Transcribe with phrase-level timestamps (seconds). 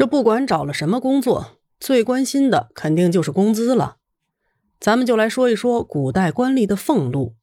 [0.00, 3.98] 这不管找了什么工作，最关心的肯定就是工资了。
[4.80, 7.34] 咱们就来说一说古代官吏的俸禄。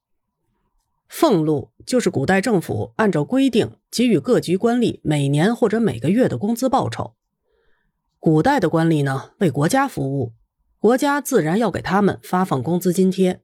[1.07, 7.13] 俸禄就是古代政府按照规定给予各级官吏每年或者每个月的工资报酬。
[8.19, 10.33] 古代的官吏呢，为国家服务，
[10.79, 13.43] 国家自然要给他们发放工资津贴。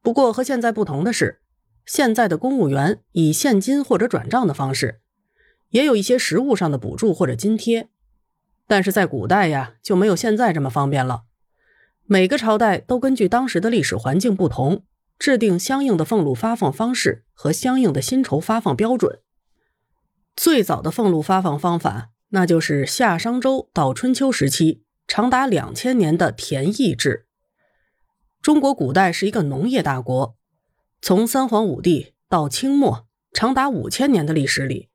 [0.00, 1.42] 不过和现在不同的是，
[1.84, 5.02] 现在的公务员以现金或者转账的方式，
[5.68, 7.90] 也有一些实物上的补助或者津贴。
[8.66, 11.24] 但是在古代呀，就没有现在这么方便了。
[12.06, 14.84] 每个朝代都根据当时的历史环境不同，
[15.18, 19.20] 制定相应的俸禄发放方式和相应的薪酬发放标准。
[20.36, 27.26] 最早的俸禄发放方法，那就是夏商周到春秋时期长达两千年的田役制。
[28.42, 30.36] 中国古代是一个农业大国，
[31.00, 34.90] 从三皇五帝到清末，长达五千年的历史里，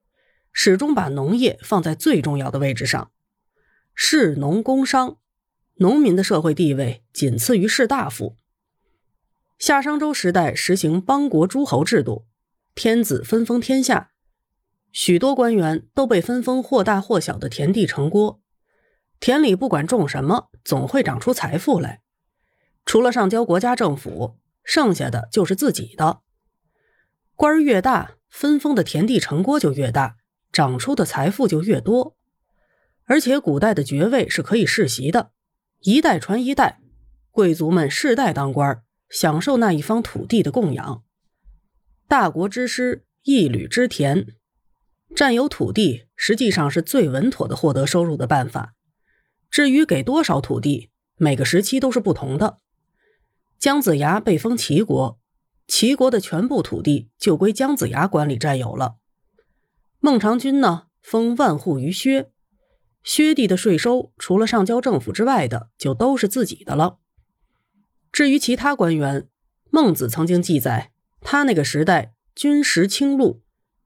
[0.51, 3.11] 始终把农业放在最重要的位置上。
[4.01, 5.17] 士农工商，
[5.75, 8.37] 农民的社会地位仅次于士大夫。
[9.57, 12.25] 夏商周时代实行邦国诸侯制度，
[12.73, 14.11] 天子分封天下，
[14.93, 18.41] 许多官员都被分封或大或小的田地城郭。
[19.19, 22.01] 田里不管种什么，总会长出财富来。
[22.85, 26.21] 除了上交国家政府，剩下的就是自己的。
[27.35, 30.15] 官儿越大，分封的田地城郭就越大，
[30.53, 32.15] 长出的财富就越多。
[33.09, 35.31] 而且古代的爵位是可以世袭的，
[35.79, 36.79] 一代传一代，
[37.31, 41.03] 贵族们世代当官，享受那一方土地的供养。
[42.07, 44.27] 大国之师，一履之田，
[45.15, 48.75] 占有土地实际上是最稳妥的获得收入的办法。
[49.49, 52.59] 至于给多少土地，每个时期都是不同的。
[53.57, 55.19] 姜子牙被封齐国，
[55.65, 58.97] 齐国的全部土地就归姜子牙管理占有了。
[59.99, 62.29] 孟尝君呢，封万户于薛。
[63.09, 66.99] 薛地的税收，除了上交政府之外的，就都是自己的了。
[68.11, 69.27] 至于其他官员，
[69.71, 73.41] 孟子曾经记载，他那个时代，军食清禄，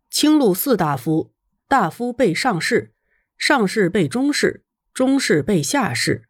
[0.10, 1.32] 清禄四大夫，
[1.70, 2.94] 大夫被上士，
[3.38, 6.28] 上士被中士，中士被下士，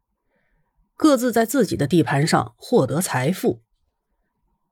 [0.96, 3.64] 各自在自己的地盘上获得财富。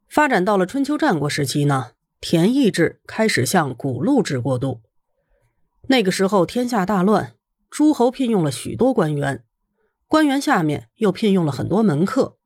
[0.08, 4.82] 发展到了春秋战国时期呢，田邑制开始向古禄制过渡。
[5.88, 7.34] 那个时候，天下大乱。
[7.72, 9.46] 诸侯聘用了许多官员，
[10.06, 12.38] 官员下面又聘用了很多门客，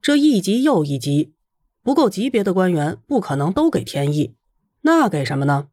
[0.00, 1.34] 这一级又一级，
[1.82, 4.34] 不够级别的官员不可能都给天意，
[4.80, 5.68] 那给什么呢？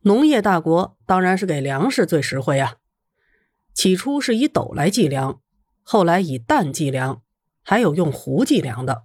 [0.00, 2.76] 农业大国当然是给粮食最实惠啊。
[3.74, 5.42] 起初是以斗来计量，
[5.82, 7.22] 后来以担计量，
[7.62, 9.04] 还有用壶计量的。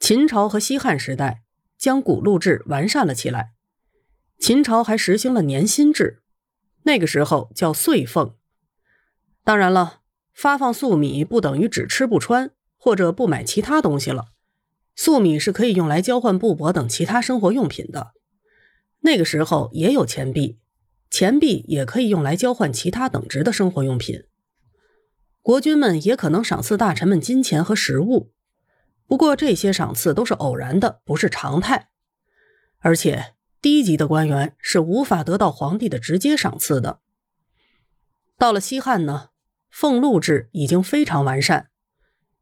[0.00, 1.44] 秦朝和西汉时代
[1.78, 3.52] 将谷禄制完善了起来，
[4.40, 6.22] 秦朝还实行了年薪制。
[6.84, 8.36] 那个时候叫岁俸，
[9.42, 10.00] 当然了，
[10.34, 14.26] 发放粟米不等于只吃不穿或者不买其他东西了，
[14.94, 18.12] 粟米是可以用来交换布帛等其他生活用品的。
[19.00, 20.58] 那个时候也有钱币，
[21.10, 24.24] 钱币也可以用来交换其他等值的生活用品。
[25.40, 28.32] 国君们也可能赏赐大臣们金钱和食物，
[29.06, 31.88] 不过这些赏赐都是偶然的，不是常态，
[32.80, 33.33] 而且。
[33.64, 37.00] 低级的官员是无法得到皇帝的直接赏赐的。
[38.36, 39.30] 到了西汉呢，
[39.70, 41.70] 俸禄制已经非常完善，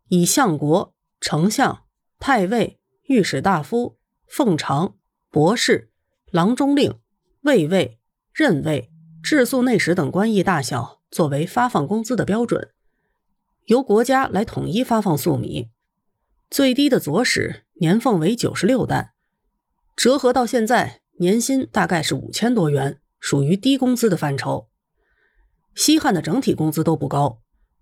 [0.09, 1.85] 以相国、丞相、
[2.19, 4.97] 太尉、御史大夫、奉常、
[5.31, 5.93] 博士、
[6.33, 6.99] 郎中令、
[7.43, 8.01] 卫尉、
[8.33, 8.91] 任尉、
[9.23, 12.73] 治粟内史等官役大小作为发放工资的标准，
[13.67, 15.71] 由国家来统一发放粟米。
[16.51, 19.13] 最低的左史年俸为九十六担，
[19.95, 21.02] 折合到现在。
[21.23, 24.69] 年薪大概是五千多元，属于低工资的范畴。
[25.73, 27.41] 西汉的整体工资都不高，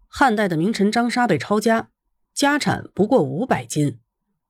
[0.09, 1.89] 汉代的名臣张沙被抄家，
[2.35, 3.99] 家产不过五百金，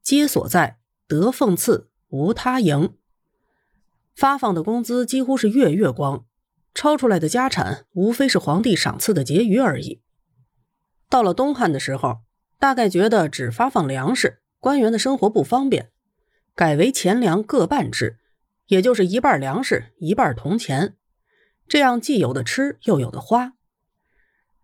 [0.02, 2.92] 皆所在得俸赐，无他营。
[4.16, 6.24] 发放的工资几乎是月月光，
[6.74, 10.02] 抄出来的家产无非是皇帝赏赐的结余而已。
[11.08, 12.22] 到了东汉的时候，
[12.58, 15.93] 大概觉得只发放粮食，官员的生活不方便，
[16.56, 18.16] 改为钱粮各半制。
[18.70, 20.94] 也就是一半粮食，一半铜钱，
[21.67, 23.55] 这样既有的吃，又有的花。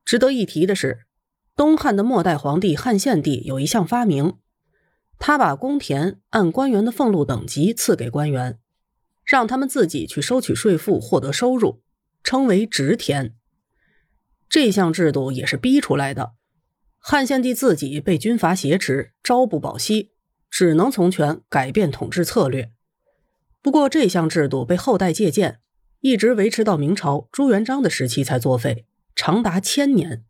[0.04, 1.06] 值得一提的是，
[1.56, 4.38] 东汉的末代皇帝汉献帝有一项发明，
[5.18, 8.60] 他把公田按官员的俸禄等级赐给官员，
[9.24, 11.82] 让他们自己去收取税赋，获得收入，
[12.22, 13.34] 称为职田。
[14.48, 16.34] 这项制度也是逼出来的。
[16.98, 20.12] 汉献帝自己被军阀挟持，朝不保夕，
[20.48, 22.70] 只能从权改变统治策略。
[23.66, 25.58] 不过这项制度被后代借鉴，
[25.98, 28.86] 一直维持到明朝朱元璋的时期才作废，
[29.16, 30.24] 长达千年。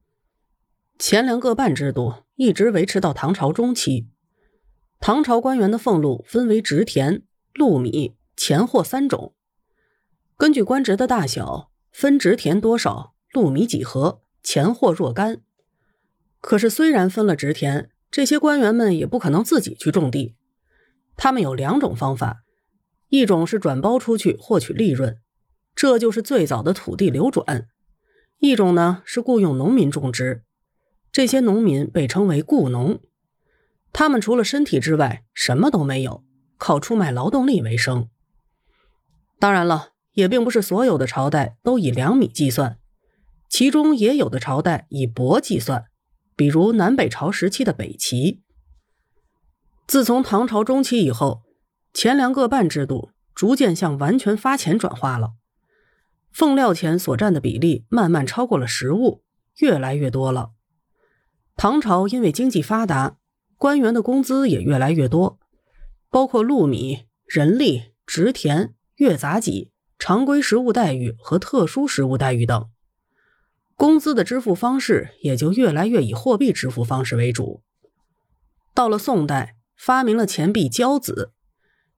[0.99, 4.09] 钱粮各半制度一直维持到唐朝中期。
[5.01, 9.35] 唐朝官员的俸禄分为植田、禄米、钱货三种，
[10.39, 15.43] 根据官职的大小分植田多少、禄米几何、钱货若干。
[16.41, 20.37] 可是虽然分了植田，这些官员们也不可能自己去种地，
[21.19, 22.45] 他们有两种方法：
[23.09, 25.19] 一种是转包出去获取利润，
[25.75, 27.69] 这就是最早的土地流转；
[28.39, 30.43] 一种呢是雇佣农民种植。
[31.13, 33.01] 这些农民被称为雇农，
[33.93, 36.25] 他们除了身体之外什么都没有，
[36.59, 38.09] 靠出卖劳动力为生。
[39.39, 42.79] 当然了，也并不是所有的朝代都以两米计算，
[43.49, 45.85] 其中也有的朝代以帛计算，
[46.35, 48.43] 比如南北朝时期的北齐。
[49.87, 51.43] 自从唐朝中期以后，
[51.97, 55.33] 钱粮各半制度逐渐向完全发钱转化了，
[56.31, 59.23] 俸料钱所占的比例慢慢超过了实物，
[59.61, 60.51] 越来越多了。
[61.57, 63.17] 唐朝因为经济发达，
[63.57, 65.39] 官员的工资也越来越多，
[66.11, 72.69] 包括禄米、人力、植田、月杂给、常规实物待遇和特殊实物待遇等。
[73.75, 77.63] 工资的支付方式也就越来越以货币支付方式为主。
[78.75, 81.33] 到了宋代，发明了钱币交子，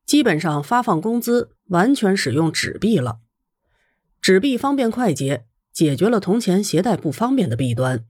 [0.09, 3.19] 基本上发放工资完全使用纸币了。
[4.23, 8.07] 纸币方便快捷，解决了铜钱携带不方便的弊端。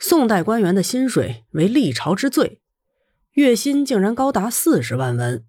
[0.00, 2.60] 宋代官员的薪水为历朝之最，
[3.34, 5.44] 月薪竟然高达四十万文，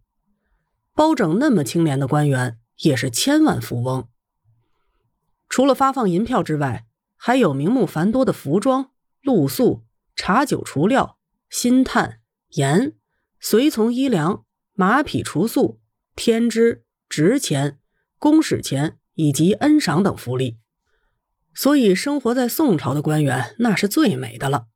[0.94, 4.08] 包拯那么清廉的官员也是千万富翁。
[5.50, 6.86] 除了发放银票之外，
[7.16, 8.92] 还有名目繁多的服装、
[9.24, 9.84] 露宿、
[10.16, 11.18] 茶酒、除料、
[11.50, 12.20] 薪炭、
[12.50, 12.94] 盐、
[13.40, 14.46] 随从衣粮、
[14.80, 15.82] 马匹、除宿、
[16.16, 17.80] 天支、值钱、
[18.18, 20.58] 公使钱以及恩赏等福利。
[21.54, 24.68] 所以，生活在宋朝的官员那是最美的了。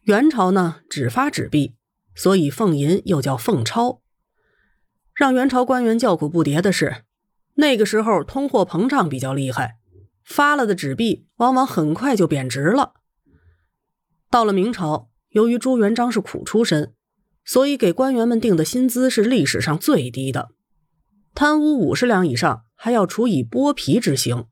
[0.00, 1.76] 元朝呢，只发纸币，
[2.16, 4.02] 所以俸银又叫俸钞。
[5.14, 7.04] 让元朝官员叫苦不迭的是，
[7.54, 9.76] 那个时候通货膨胀比较厉害，
[10.24, 12.94] 发了的纸币往往很快就贬值了。
[14.28, 16.96] 到了明朝，由于朱元璋是苦出身，
[17.48, 20.50] 所以给官员们定的薪资是历史上最低的，
[21.32, 24.44] 贪污五十两以上还要处以剥皮之刑。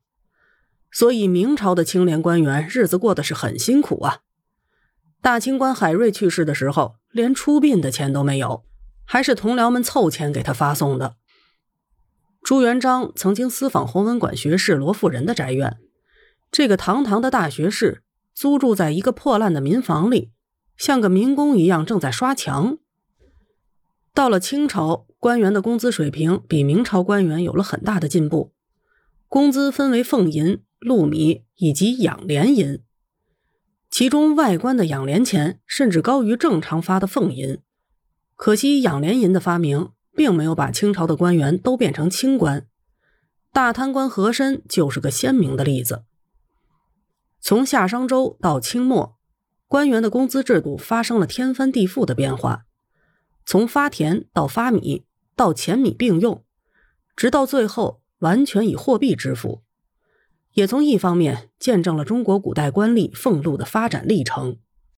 [0.91, 4.21] 所以明朝的清廉官员日子过得是很辛苦啊。
[5.21, 8.63] 大清官海瑞去世的时候，连出殡的钱都没有，
[9.05, 11.17] 还是同僚们凑钱给他发送的。
[12.41, 15.77] 朱元璋曾经私访弘文馆学士罗富仁的宅院，
[16.49, 18.01] 这个堂堂的大学士
[18.33, 20.31] 租住在一个破烂的民房里，
[20.75, 22.79] 像个民工一样正在刷墙。
[24.17, 28.51] 到了清朝，官员的工资水平比明朝官员有了很大的进步，
[29.27, 30.63] 工资分为俸银。
[30.79, 32.79] 禄米以及养廉银，
[33.91, 37.59] 其中外官的养廉钱甚至高于正常发的俸银。
[38.35, 42.67] 可惜养廉银的发明，并没有把清朝的官员都变成清官。
[43.51, 46.03] 大贪官和珅就是个鲜明的例子。
[47.39, 49.17] 从夏商周到清末，
[49.67, 52.66] 官员的工资制度发生了天翻地覆的变化，
[53.49, 56.43] 从发田到发米，到钱米并用，
[57.15, 59.63] 直到最后完全以货币支付。
[60.51, 64.57] 也从一方面见证了中国古代官吏俸禄的发展历程。